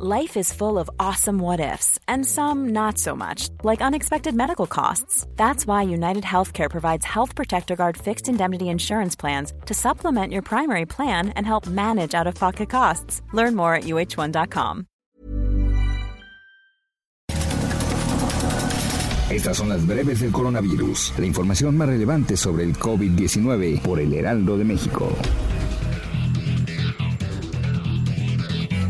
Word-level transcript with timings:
Life 0.00 0.36
is 0.36 0.52
full 0.52 0.78
of 0.78 0.88
awesome 1.00 1.40
what 1.40 1.58
ifs, 1.58 1.98
and 2.06 2.24
some 2.24 2.68
not 2.68 2.98
so 2.98 3.16
much, 3.16 3.48
like 3.64 3.82
unexpected 3.82 4.32
medical 4.32 4.68
costs. 4.68 5.26
That's 5.34 5.66
why 5.66 5.82
United 5.82 6.22
Healthcare 6.22 6.70
provides 6.70 7.04
Health 7.04 7.34
Protector 7.34 7.74
Guard 7.74 7.96
fixed 7.96 8.28
indemnity 8.28 8.68
insurance 8.68 9.16
plans 9.16 9.52
to 9.66 9.74
supplement 9.74 10.32
your 10.32 10.42
primary 10.42 10.86
plan 10.86 11.30
and 11.30 11.44
help 11.44 11.66
manage 11.66 12.14
out 12.14 12.28
of 12.28 12.36
pocket 12.36 12.70
costs. 12.70 13.22
Learn 13.32 13.56
more 13.56 13.74
at 13.74 13.84
uh1.com. 13.84 14.86
Estas 19.30 19.56
son 19.56 19.68
las 19.68 19.84
breves 19.84 20.20
del 20.20 20.30
coronavirus, 20.30 21.14
la 21.18 21.26
información 21.26 21.76
más 21.76 21.88
relevante 21.88 22.36
sobre 22.36 22.62
el 22.62 22.78
COVID-19 22.78 23.80
por 23.80 23.98
el 23.98 24.14
Heraldo 24.14 24.56
de 24.58 24.64
México. 24.64 25.12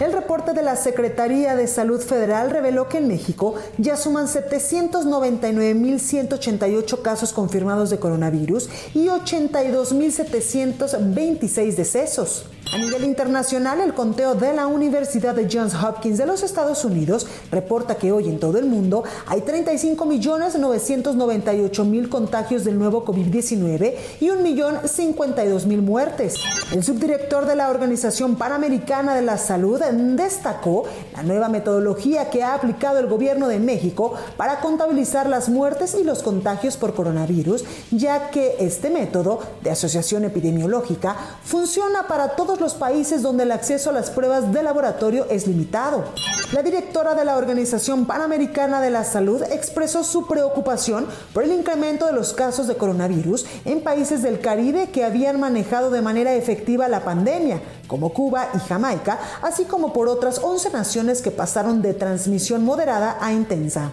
El 0.00 0.12
reporte 0.12 0.54
de 0.54 0.62
la 0.62 0.74
Secretaría 0.74 1.54
de 1.54 1.68
Salud 1.68 2.00
Federal 2.00 2.50
reveló 2.50 2.88
que 2.88 2.98
en 2.98 3.06
México 3.06 3.54
ya 3.78 3.96
suman 3.96 4.26
799.188 4.26 7.00
casos 7.00 7.32
confirmados 7.32 7.90
de 7.90 8.00
coronavirus 8.00 8.68
y 8.92 9.06
82.726 9.06 11.76
decesos. 11.76 12.46
A 12.72 12.78
nivel 12.78 13.04
internacional, 13.04 13.80
el 13.80 13.92
conteo 13.94 14.34
de 14.34 14.52
la 14.52 14.66
Universidad 14.66 15.32
de 15.34 15.48
Johns 15.50 15.74
Hopkins 15.74 16.18
de 16.18 16.26
los 16.26 16.42
Estados 16.42 16.84
Unidos 16.84 17.26
reporta 17.52 17.94
que 17.96 18.10
hoy 18.10 18.28
en 18.28 18.40
todo 18.40 18.58
el 18.58 18.66
mundo 18.66 19.04
hay 19.26 19.42
35.998.000 19.42 22.08
contagios 22.08 22.64
del 22.64 22.76
nuevo 22.78 23.04
COVID-19 23.04 23.94
y 24.20 24.28
1.052.000 24.28 25.82
muertes. 25.82 26.36
El 26.72 26.82
subdirector 26.82 27.44
de 27.46 27.54
la 27.54 27.70
Organización 27.70 28.34
Panamericana 28.36 29.14
de 29.14 29.22
la 29.22 29.38
Salud 29.38 29.80
destacó 30.16 30.84
la 31.14 31.22
nueva 31.22 31.48
metodología 31.48 32.30
que 32.30 32.42
ha 32.42 32.54
aplicado 32.54 32.98
el 32.98 33.06
gobierno 33.06 33.48
de 33.48 33.60
México 33.60 34.14
para 34.36 34.60
contabilizar 34.60 35.28
las 35.28 35.48
muertes 35.48 35.96
y 35.98 36.04
los 36.04 36.22
contagios 36.22 36.76
por 36.76 36.94
coronavirus, 36.94 37.64
ya 37.90 38.30
que 38.30 38.56
este 38.58 38.90
método 38.90 39.40
de 39.62 39.70
asociación 39.70 40.24
epidemiológica 40.24 41.16
funciona 41.44 42.08
para 42.08 42.30
todos 42.36 42.60
los 42.60 42.74
países 42.74 43.22
donde 43.22 43.44
el 43.44 43.52
acceso 43.52 43.90
a 43.90 43.92
las 43.92 44.10
pruebas 44.10 44.52
de 44.52 44.62
laboratorio 44.62 45.26
es 45.30 45.46
limitado. 45.46 46.04
La 46.52 46.62
directora 46.62 47.14
de 47.14 47.24
la 47.24 47.36
Organización 47.36 48.06
Panamericana 48.06 48.80
de 48.80 48.90
la 48.90 49.04
Salud 49.04 49.42
expresó 49.50 50.04
su 50.04 50.26
preocupación 50.26 51.06
por 51.32 51.44
el 51.44 51.52
incremento 51.52 52.06
de 52.06 52.12
los 52.12 52.32
casos 52.32 52.66
de 52.66 52.76
coronavirus 52.76 53.46
en 53.64 53.82
países 53.82 54.22
del 54.22 54.40
Caribe 54.40 54.90
que 54.90 55.04
habían 55.04 55.40
manejado 55.40 55.90
de 55.90 56.02
manera 56.02 56.34
efectiva 56.34 56.88
la 56.88 57.04
pandemia, 57.04 57.60
como 57.86 58.12
Cuba 58.12 58.48
y 58.54 58.58
Jamaica, 58.58 59.18
así 59.42 59.64
como 59.64 59.92
por 59.92 60.08
otras 60.08 60.40
11 60.42 60.70
naciones 60.70 61.22
que 61.22 61.30
pasaron 61.30 61.82
de 61.82 61.94
transmisión 61.94 62.64
moderada 62.64 63.18
a 63.20 63.32
intensa. 63.32 63.92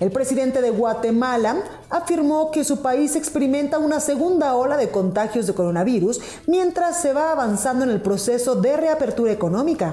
El 0.00 0.10
presidente 0.10 0.60
de 0.60 0.70
Guatemala 0.70 1.62
afirmó 1.88 2.50
que 2.50 2.64
su 2.64 2.82
país 2.82 3.14
experimenta 3.14 3.78
una 3.78 4.00
segunda 4.00 4.54
ola 4.56 4.76
de 4.76 4.90
contagios 4.90 5.46
de 5.46 5.54
coronavirus 5.54 6.20
mientras 6.46 7.00
se 7.00 7.12
va 7.12 7.30
avanzando 7.30 7.84
en 7.84 7.90
el 7.90 8.02
proceso 8.02 8.56
de 8.56 8.76
reapertura 8.76 9.30
económica. 9.30 9.92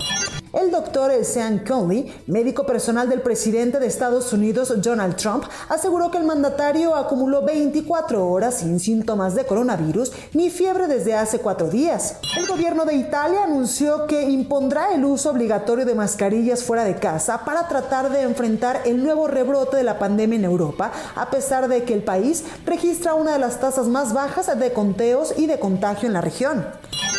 El 0.52 0.72
doctor 0.72 1.12
Sean 1.26 1.60
Conley, 1.60 2.12
médico 2.26 2.66
personal 2.66 3.08
del 3.08 3.22
presidente 3.22 3.80
de 3.80 3.86
Estados 3.86 4.34
Unidos 4.34 4.74
Donald 4.82 5.16
Trump, 5.16 5.44
aseguró 5.70 6.10
que 6.10 6.18
el 6.18 6.24
mandatario 6.24 6.96
acumuló 6.96 7.44
24 7.44 8.28
horas 8.28 8.56
sin 8.56 8.80
síntomas 8.80 9.36
de 9.36 9.46
coronavirus 9.46 10.12
ni 10.34 10.50
fiebre 10.50 10.88
desde 10.88 11.14
hace 11.14 11.38
cuatro 11.38 11.70
días. 11.70 12.18
El 12.36 12.48
gobierno 12.48 12.86
de 12.86 12.96
Italia 12.96 13.44
anunció 13.44 14.08
que 14.08 14.24
impondrá 14.24 14.96
el 14.96 15.06
uso 15.06 15.30
obligatorio 15.30 15.86
de 15.86 15.94
mascarillas 15.94 16.64
fuera 16.64 16.84
de 16.84 16.96
casa 16.96 17.46
para 17.46 17.68
tratar 17.68 18.10
de 18.10 18.24
enfrentar 18.24 18.82
el 18.86 19.04
nuevo 19.04 19.28
rebrote 19.28 19.78
de 19.78 19.84
la 19.84 20.00
pandemia 20.00 20.40
en 20.40 20.46
Europa, 20.46 20.92
a 21.16 21.30
pesar 21.30 21.68
de 21.68 21.84
que 21.84 21.94
el 21.94 22.02
país 22.02 22.44
registra 22.66 23.14
una 23.14 23.34
de 23.34 23.40
las 23.40 23.60
tasas 23.60 23.88
más 23.88 24.14
bajas 24.14 24.58
de 24.58 24.74
conteos 24.74 25.36
y 25.38 25.46
de 25.46 25.60
contagio 25.60 26.08
en 26.08 26.14
la 26.14 26.22
región. 26.22 26.66